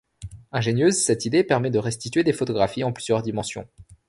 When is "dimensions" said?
3.21-3.67